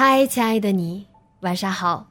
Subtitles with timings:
[0.00, 1.08] 嗨，亲爱的你，
[1.40, 2.06] 晚上好。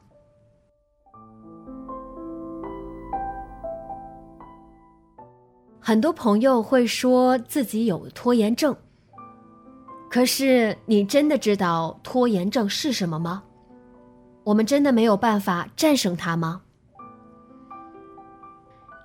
[5.80, 8.76] 很多朋友会说自己有拖延症，
[10.10, 13.42] 可是你真的知道拖延症是什么吗？
[14.44, 16.60] 我们真的没有办法战胜它吗？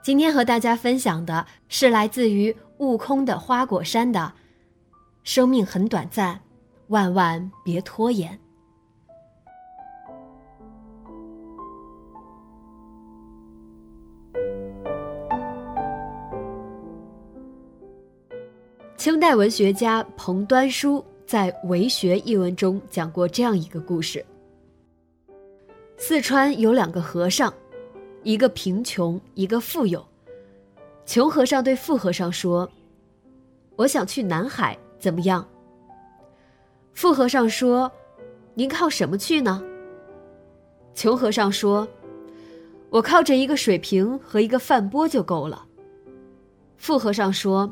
[0.03, 4.33] 今天和大家分享的是来自于悟空的花果山的
[5.23, 6.41] “生命很短暂，
[6.87, 8.37] 万万别拖延”。
[19.03, 24.25] 清代文学家彭端书在《为学》一文中讲过这样一个故事：
[25.97, 27.53] 四川有两个和尚，
[28.23, 30.01] 一个贫穷，一个富有。
[31.05, 32.71] 穷和尚对富和尚说
[33.75, 35.45] ：“我想去南海，怎么样？”
[36.95, 37.91] 富和尚说
[38.55, 39.61] ：“您靠什么去呢？”
[40.95, 41.85] 穷和尚说
[42.89, 45.65] ：“我靠着一个水瓶和一个饭钵就够了。”
[46.79, 47.69] 富和尚说。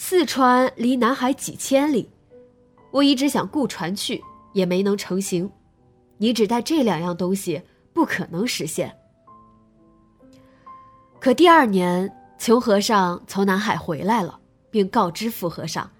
[0.00, 2.08] 四川离南海几千里，
[2.92, 4.22] 我一直想雇船去，
[4.52, 5.50] 也没能成行。
[6.18, 7.60] 你只带这两样东西，
[7.92, 8.96] 不可能实现。
[11.18, 14.38] 可第二年，穷和尚从南海回来了，
[14.70, 15.90] 并告知富和尚。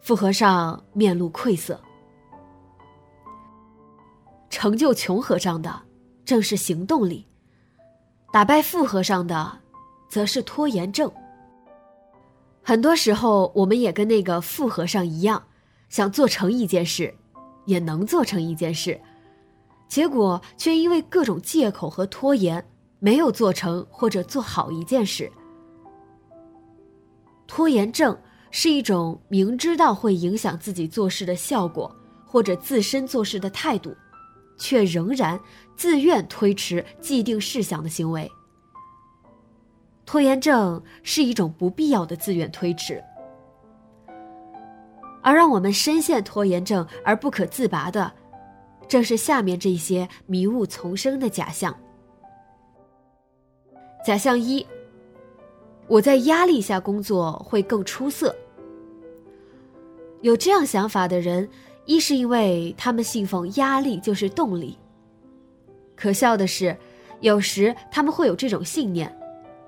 [0.00, 1.78] 富和尚面露愧色。
[4.50, 5.82] 成就穷和尚的，
[6.24, 7.26] 正是行动力；
[8.32, 9.58] 打败富和尚的，
[10.08, 11.12] 则是拖延症。
[12.70, 15.42] 很多时候，我们也跟那个富和尚一样，
[15.88, 17.12] 想做成一件事，
[17.64, 19.00] 也能做成一件事，
[19.88, 22.64] 结果却因为各种借口和拖延，
[23.00, 25.28] 没有做成或者做好一件事。
[27.48, 28.16] 拖延症
[28.52, 31.92] 是一种明知道会影响自己做事的效果
[32.24, 33.92] 或者自身做事的态度，
[34.56, 35.36] 却仍然
[35.74, 38.30] 自愿推迟既定事项的行为。
[40.10, 43.00] 拖延症是一种不必要的自愿推迟，
[45.22, 48.12] 而让我们深陷拖延症而不可自拔的，
[48.88, 51.72] 正是下面这些迷雾丛生的假象。
[54.04, 54.66] 假象一：
[55.86, 58.34] 我在压力下工作会更出色。
[60.22, 61.48] 有这样想法的人，
[61.84, 64.76] 一是因为他们信奉压力就是动力。
[65.94, 66.76] 可笑的是，
[67.20, 69.16] 有时他们会有这种信念。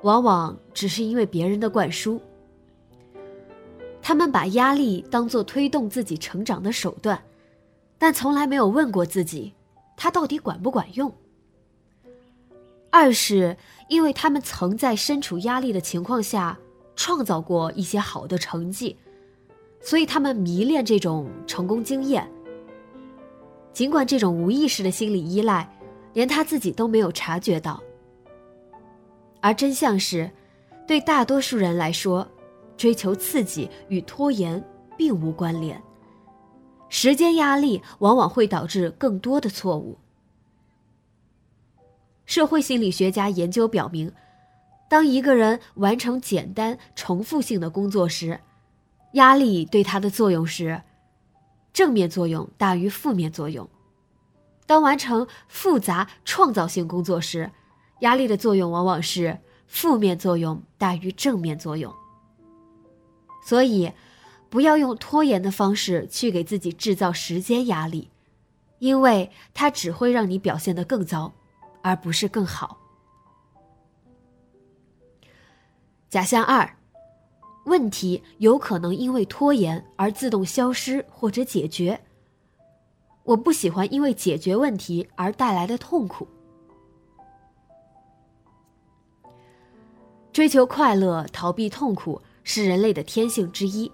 [0.03, 2.21] 往往只是因为别人的灌输，
[4.01, 7.23] 他们把压力当做推动自己成长的手段，
[7.99, 9.53] 但从来没有问过自己，
[9.97, 11.13] 它到底管不管用。
[12.91, 13.57] 二是
[13.89, 16.59] 因为他们曾在身处压力的情况下
[16.95, 18.97] 创造过一些好的成绩，
[19.81, 22.29] 所以他们迷恋这种成功经验。
[23.73, 25.67] 尽管这种无意识的心理依赖，
[26.13, 27.83] 连他自己都没有察觉到。
[29.43, 30.31] 而真相是，
[30.87, 32.27] 对大多数人来说，
[32.77, 34.63] 追求刺激与拖延
[34.97, 35.79] 并无关联。
[36.89, 39.99] 时间压力往往会导致更多的错误。
[42.25, 44.13] 社会心理学家研究表明，
[44.89, 48.39] 当一个人完成简单重复性的工作时，
[49.15, 50.81] 压力对他的作用是
[51.73, 53.67] 正面作用大于负面作用；
[54.67, 57.51] 当完成复杂创造性工作时，
[58.03, 61.95] 压力的作用往往是负面作用大于正面作用，
[63.45, 63.93] 所以
[64.51, 68.11] 不要用拖延的方式去给自己制造时间压力，
[68.81, 71.33] 因为它只会让你表现得更糟，
[71.81, 72.79] 而不是更好。
[76.11, 76.77] 假象二，
[77.65, 82.01] 问题有可能因为拖延而自动消失或者解决。
[83.23, 86.27] 我不喜欢因为解决问题而带来的痛苦。
[90.33, 93.91] 追求快乐、逃避痛苦是人类的天性之一，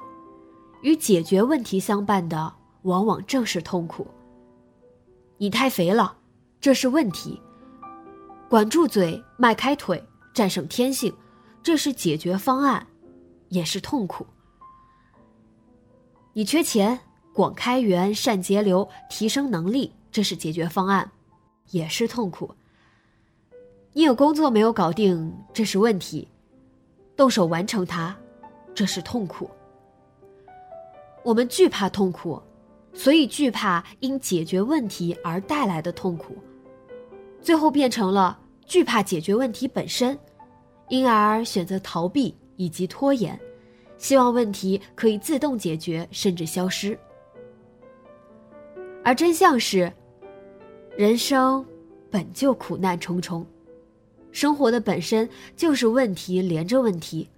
[0.83, 4.07] 与解决问题相伴的往往正是痛苦。
[5.37, 6.17] 你太肥了，
[6.61, 7.41] 这是问题；
[8.49, 10.03] 管住嘴，迈开腿，
[10.33, 11.13] 战胜天性。
[11.61, 12.87] 这是解决方案，
[13.49, 14.25] 也是痛苦。
[16.33, 16.99] 你缺钱，
[17.35, 21.11] 广开源、善节流、提升能力，这是解决方案，
[21.71, 22.55] 也是痛苦。
[23.99, 26.29] 你有工作没有搞定，这是问题，
[27.17, 28.17] 动手完成它，
[28.73, 29.51] 这是痛苦。
[31.25, 32.41] 我们惧怕痛苦，
[32.93, 36.37] 所以惧怕因解决问题而带来的痛苦，
[37.41, 40.17] 最后变成了惧怕解决问题本身。
[40.87, 43.37] 因而选择逃避以及拖延，
[43.97, 46.97] 希望问题可以自动解决甚至消失。
[49.03, 49.93] 而真相是，
[50.97, 51.67] 人生
[52.09, 53.45] 本就苦难重重，
[54.39, 57.29] 生活的本身就是问题连着问题，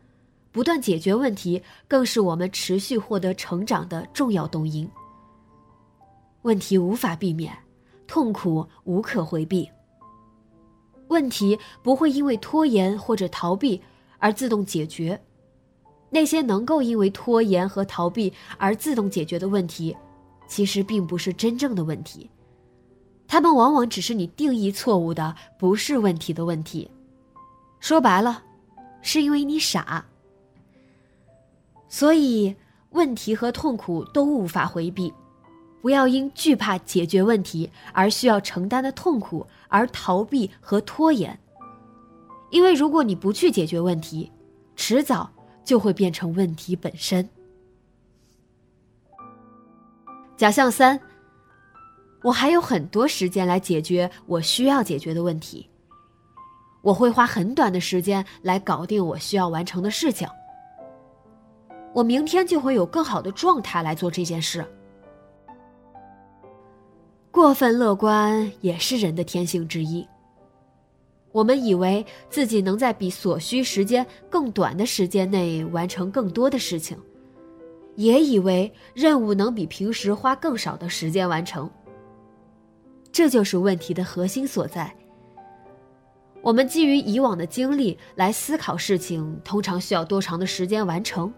[0.53, 4.87] 不断解决问题更是我们持续获得成长的重要动因。
[6.43, 7.57] 问题无法避免，
[8.07, 9.67] 痛苦无可回避。
[11.09, 13.81] 问题不会因为拖延或者逃避
[14.19, 15.19] 而自动解决，
[16.11, 19.97] 那些能够因为拖延和逃避而自动解决的问题，
[20.47, 22.29] 其实并不是真正的问题，
[23.31, 26.91] 他们往往只是你定义错误的不是问题的问题。
[27.79, 28.43] 说白了，
[29.03, 30.05] 是因为你傻。
[31.89, 32.57] 所以，
[32.91, 35.15] 问题和痛苦都无法回避。
[35.81, 41.39] 不要因惧怕解决问题而需要承担的痛苦而逃避和拖延，
[42.51, 44.33] 因为如果你不去解决问题，
[44.75, 45.31] 迟早
[45.65, 47.29] 就会变成问题本身。
[50.37, 51.01] 假象三，
[52.23, 55.69] 我还有很多时间来解决我需要解决的问题，
[56.83, 60.29] 我会花很短的时间来搞定我需要完成的事情，
[61.95, 64.65] 我明天就会有更好的状态来做这件事。
[67.31, 70.07] 过分乐观也是人的天性之一。
[71.33, 76.99] 我们以为自己能在比所需时间更短的时间内完成更多的事情，
[77.95, 81.71] 也以为任务能比平时花更少的时间完成。
[83.13, 84.95] 这就是问题的核心所在。
[86.43, 91.33] 我们基于以往的经历来思考事情，通常需要多长的时间完成？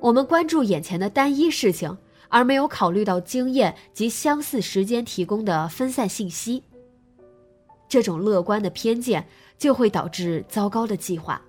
[0.00, 1.96] 我们关注眼前的单一事情。
[2.30, 6.62] 而没有考虑到经验及相似时间提供的分散信息，
[7.88, 11.40] 这种乐观的偏见就会导致糟糕的计划。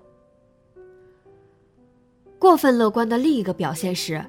[2.38, 4.24] 过分乐观的另一个表现是，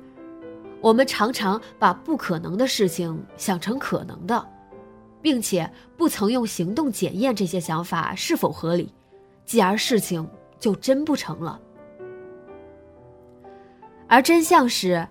[0.81, 4.45] 我们常常把不可能的事情想成可能的，
[5.21, 8.93] 并且不曾用行动检验这些想法是否合理，
[9.45, 10.27] 继而事情
[10.59, 11.59] 就真不成了。
[14.07, 15.07] 而真相是，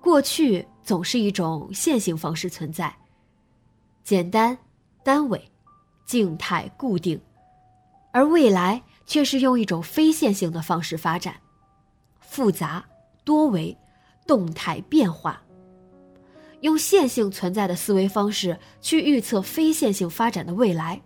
[0.00, 0.66] 过去。
[0.84, 2.92] 总是一种线性方式存在，
[4.02, 4.58] 简单、
[5.04, 5.40] 单位、
[6.04, 7.20] 静态、固定，
[8.12, 11.36] 而未来却是用一种非线性的方式发展，
[12.18, 12.84] 复杂、
[13.22, 13.78] 多维、
[14.26, 15.40] 动态变化。
[16.62, 21.00] 用线性存在的思维方式去预测非线性发展的未来，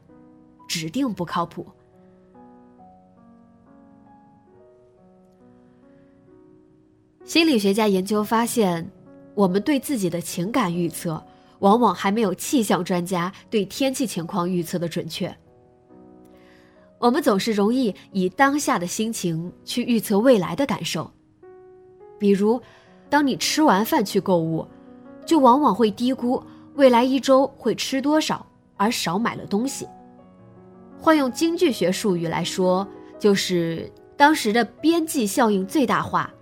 [0.67, 1.67] 指定不靠谱。
[7.25, 8.91] 心理学家研究发现。
[9.37, 11.23] 我们对自己的情感预测，
[11.59, 15.31] 往往还没有气象专家对天气情况预测的准确。
[16.99, 21.11] 我们总是容易以当下的心情去预测未来的感受。
[22.19, 22.59] 比如，
[23.11, 24.67] 当你吃完饭去购物，
[25.27, 26.43] 就往往会低估
[26.77, 29.87] 未来一周会吃多少，而少买了东西。
[30.99, 32.87] 换用经济学术语来说，
[33.19, 36.33] 就是当时的边际效应最大化。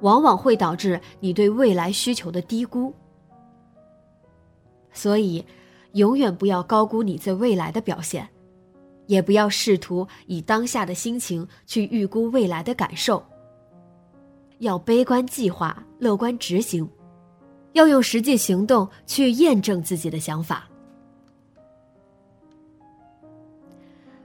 [0.00, 2.90] 往往会导致你对未来需求的低估，
[4.94, 5.44] 所以
[5.92, 8.26] 永远不要高估你在未来的表现，
[9.06, 13.22] 也不要试图以当下的心情去预估未来的感受。
[14.60, 16.88] 要悲观计划，乐观执行，
[17.72, 20.68] 要用实际行动去验证自己的想法。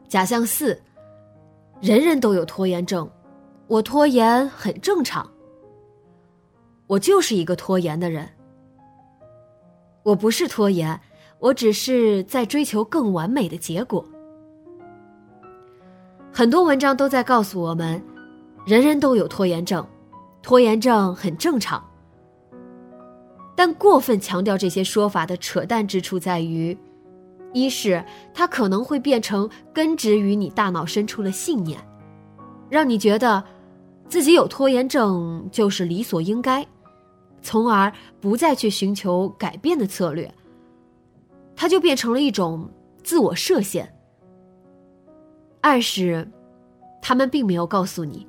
[0.07, 0.79] 假象四，
[1.81, 3.09] 人人都有拖延症，
[3.67, 5.29] 我拖延很正常。
[6.87, 8.27] 我就是一个拖延的人。
[10.03, 10.99] 我不是拖延，
[11.39, 14.05] 我只是在追求更完美的结果。
[16.31, 18.01] 很多文章都在告诉我们，
[18.65, 19.85] 人人都有拖延症，
[20.43, 21.83] 拖延症很正常。
[23.55, 26.77] 但过分强调这些说法的扯淡之处在于，
[27.53, 31.79] 一是它可能会变成根植于你大脑深处的信念，
[32.69, 33.41] 让你觉得
[34.09, 36.67] 自己有拖延症就是理所应该，
[37.41, 40.29] 从而不再去寻求改变的策略。
[41.55, 42.69] 它就变成了一种
[43.03, 43.89] 自我设限。
[45.61, 46.29] 二是，
[47.01, 48.27] 他们并没有告诉你，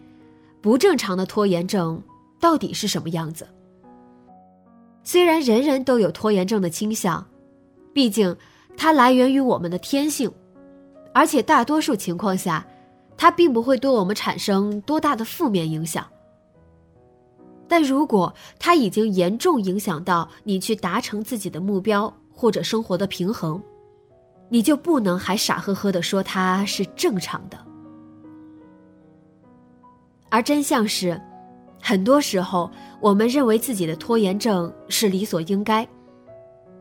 [0.62, 2.00] 不正常的拖延症
[2.38, 3.46] 到底是什么样子。
[5.06, 7.24] 虽然人人都有拖延症的倾向，
[7.94, 8.36] 毕竟
[8.76, 10.28] 它来源于我们的天性，
[11.14, 12.66] 而且大多数情况下，
[13.16, 16.04] 它并不会对我们产生多大的负面影响。
[17.68, 23.62] 但如果它已经严重影响到你去达成自己的目标或者生活的平衡，
[24.48, 27.56] 你就不能还傻呵呵的说它是正常的。
[30.30, 31.20] 而真相是。
[31.88, 32.68] 很多时候，
[33.00, 35.86] 我们认为自己的拖延症是理所应该，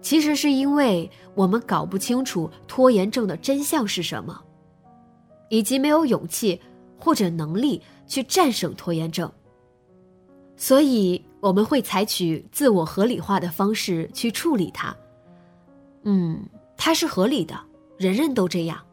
[0.02, 4.42] 其实是因为我们搞不清楚拖延症的真相是什么，
[5.50, 6.60] 以及没有勇气
[6.98, 9.32] 或者能力去战胜拖延症。
[10.58, 14.98] 所以，我们会采取自我合理化的方式去处理它。
[16.02, 16.44] 嗯，
[16.76, 17.56] 它是合理的，
[18.00, 18.84] 人人都这样。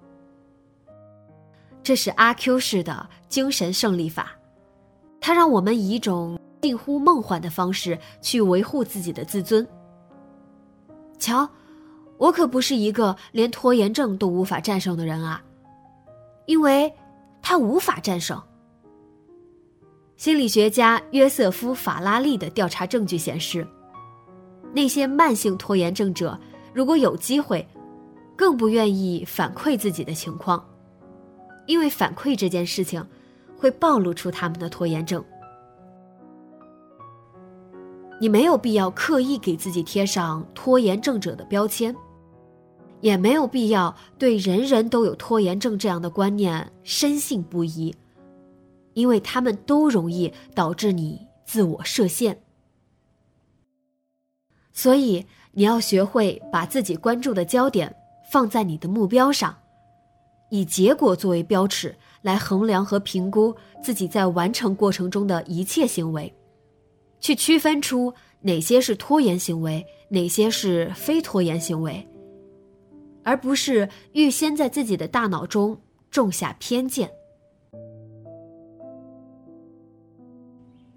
[1.83, 4.37] 这是阿 Q 式的精神胜利法。
[5.25, 9.67] 它让我们以一种近乎梦幻的方式去维护自己的自尊。
[11.17, 11.49] 瞧，
[12.19, 15.41] 我可不是一个连拖延症都无法战胜的人啊，
[16.47, 16.93] 因为
[17.41, 18.43] 他无法战胜。
[20.17, 23.65] 心理学家约瑟夫·法拉利的调查证据显示，
[24.73, 26.37] 那些慢性拖延症者
[26.75, 27.65] 如果有机会，
[28.35, 30.65] 更不愿意反馈自己的情况，
[31.67, 33.05] 因为反馈这件事情。
[33.63, 35.25] 会暴露出他们的拖延症。
[38.21, 41.95] 你没有必要刻意给自己贴上拖延症者的标签，
[43.01, 47.95] 也没有必要对人人都有拖延症这样的观念深信不疑，
[48.95, 52.37] 因为他们都容易导致你自我设限。
[54.73, 57.95] 所以，你要学会把自己关注的焦点
[58.33, 59.57] 放在你的目标上，
[60.51, 61.95] 以结果作为标尺。
[62.23, 66.33] 来衡量和评估自己在完成过程中的一切行为，
[67.21, 72.09] 去区分出哪些是拖延行为，哪些是非拖延行为，
[73.23, 75.79] 而不是预先在自己的大脑中
[76.11, 77.11] 种下偏见。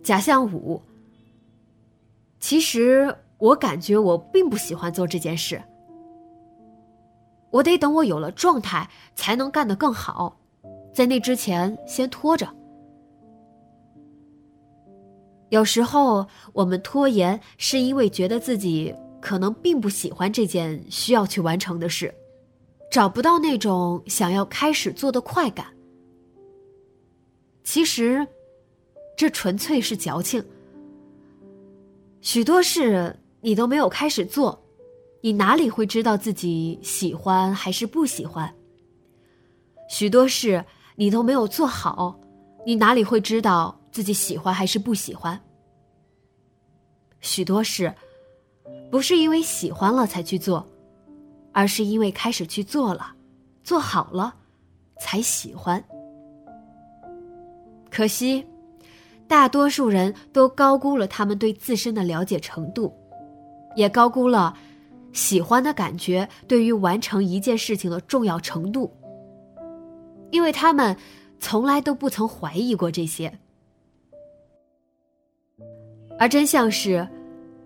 [0.03, 0.81] 假象五。
[2.39, 5.59] 其实我感觉我并不喜欢做这件事，
[7.49, 10.37] 我得等我有了状态才能干得更好。
[10.95, 12.47] 在那之前，先拖着。
[15.49, 22.15] 有时候我们拖延，是因为觉得自己可能并不喜欢这件需要去完成的事，
[22.89, 25.65] 找不到那种想要开始做的快感。
[27.65, 28.25] 其实，
[29.17, 30.41] 这纯粹是矫情。
[32.21, 34.57] 许多事你都没有开始做，
[35.19, 38.49] 你哪里会知道自己喜欢还是不喜欢？
[39.89, 40.63] 许多事。
[40.95, 42.19] 你都没有做好，
[42.65, 45.39] 你哪里会知道自己喜欢还是不喜欢？
[47.19, 47.93] 许多事，
[48.89, 50.65] 不是因为喜欢了才去做，
[51.51, 53.13] 而是因为开始去做了，
[53.63, 54.35] 做好了，
[54.99, 55.83] 才喜欢。
[57.89, 58.45] 可惜，
[59.27, 62.93] 大多数人都高估了他们对自身的了解程度，
[63.75, 64.55] 也高估了
[65.13, 68.91] 喜欢的感觉对于完成一件事情的重要程度。
[70.31, 70.95] 因为他们
[71.39, 73.31] 从来都不曾怀疑过这些，
[76.19, 77.07] 而真相是，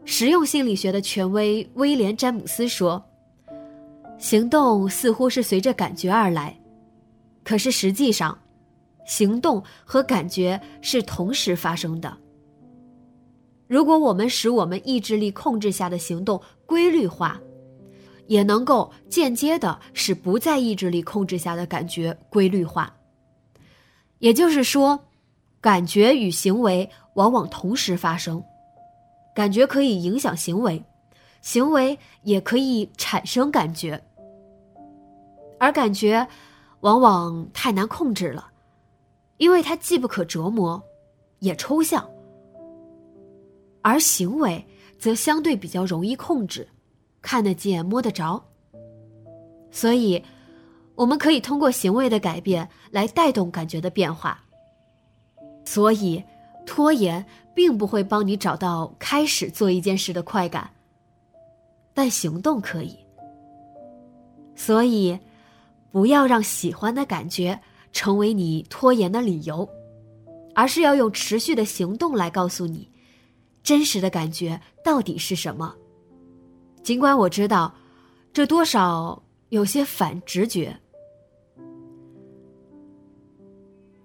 [0.05, 3.03] 实用心理学的权威威廉·詹姆斯说
[4.19, 6.59] ：“行动似乎是随着感觉而来，
[7.43, 8.37] 可是实际上，
[9.05, 12.15] 行动和感觉是同时发生的。
[13.67, 17.39] 如果我们使我们意志力控制下的行动规律化。”
[18.29, 22.95] 也能够间接的使不在意志力控制下的感觉规律化。
[24.19, 24.98] 也就是说，
[25.59, 28.41] 感觉与行为往往同时发生，
[29.33, 30.81] 感觉可以影响行为，
[31.41, 34.00] 行为也可以产生感觉，
[35.59, 36.25] 而感觉
[36.81, 38.48] 往往太难控制了，
[39.38, 40.79] 因为它既不可琢磨，
[41.39, 42.07] 也抽象，
[43.81, 44.63] 而行为
[45.00, 46.67] 则相对比较容易控制。
[47.21, 48.43] 看得见、摸得着，
[49.71, 50.23] 所以
[50.95, 54.43] 我们可以通过行为的改变来带动感觉的变化。
[55.65, 56.23] 所以，
[56.65, 57.23] 拖延
[57.53, 60.69] 并不会帮你找到开始做一件事的快感，
[61.93, 62.97] 但行动可以。
[64.55, 65.17] 所以，
[65.91, 67.59] 不要让喜欢的感觉
[67.91, 69.67] 成为你拖延的理由，
[70.55, 72.89] 而是要用持续的行动来告诉你，
[73.61, 75.75] 真实的感觉到底是什么。
[76.83, 77.74] 尽管我知道，
[78.33, 80.75] 这多少有些反直觉。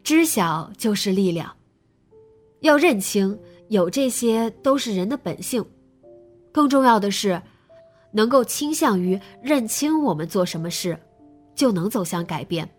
[0.02, 1.54] 知晓就是力量，
[2.61, 3.38] 要认清
[3.69, 5.64] 有这些都是人的本性。
[6.52, 7.40] 更重要的是。
[8.16, 10.97] 能够倾向于认清我们做什么事，
[11.52, 12.73] 就能走向改变。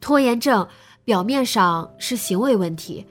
[0.00, 0.64] 拖延症
[1.04, 3.04] 表面上是行为问题，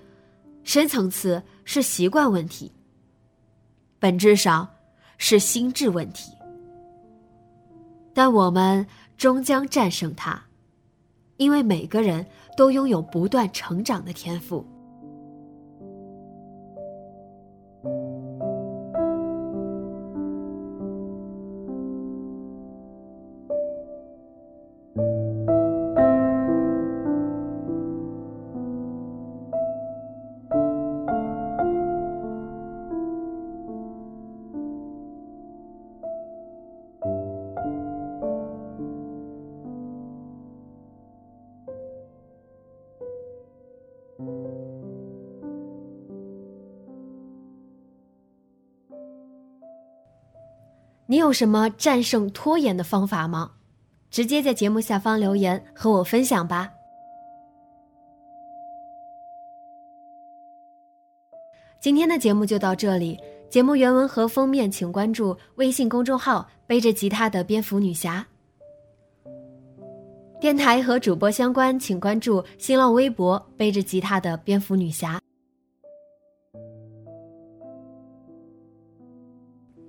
[0.64, 2.72] 深层次是习惯问题，
[4.00, 4.68] 本质上
[5.18, 6.34] 是心智问题。
[8.14, 8.86] 但我们
[9.18, 10.42] 终将战胜它，
[11.38, 12.26] 因为每个人
[12.58, 14.66] 都拥有不断成长的天赋。
[51.10, 53.50] 你有什么战胜拖延的方法吗？
[54.12, 56.72] 直接在节目下方留言和我分享吧。
[61.80, 63.20] 今天的节目就到这里，
[63.50, 68.24] 节目原文和封面请关注微信公众号“背着吉他的蝙蝠女侠”。
[70.40, 75.16] 电台和主播相关，请关注新浪微博“背着吉他的蝙蝠女侠”。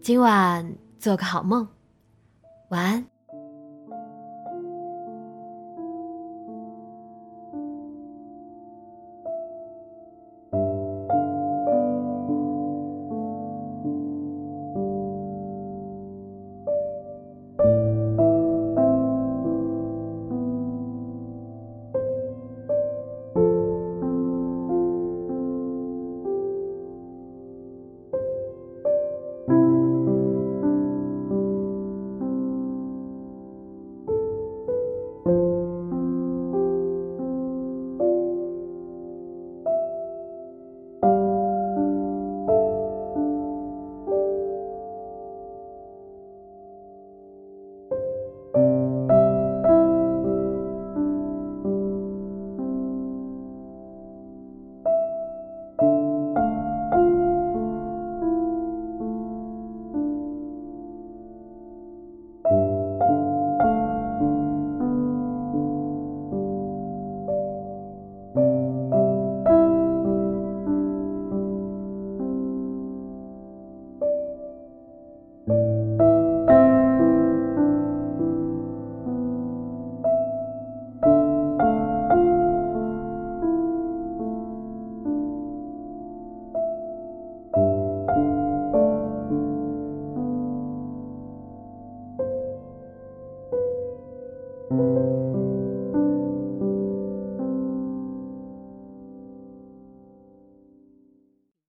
[0.00, 0.89] 今晚。
[1.00, 1.66] 做个好梦，
[2.68, 3.19] 晚安。